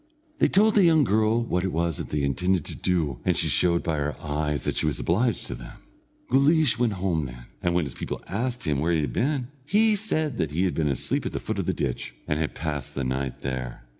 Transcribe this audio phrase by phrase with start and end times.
[0.39, 3.83] They told the young girl what it was they intended to do, and she showed
[3.83, 5.77] by her eyes that she was obliged to them.
[6.27, 9.95] Guleesh went home then, and when his people asked him where he had been, he
[9.95, 12.95] said that he had been asleep at the foot of the ditch, and had passed
[12.95, 13.83] the night there.